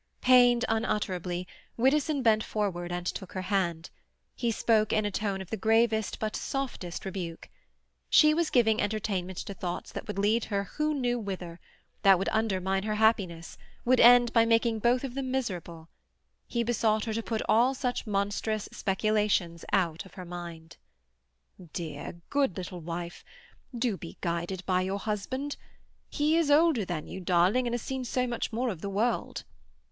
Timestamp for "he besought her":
16.47-17.13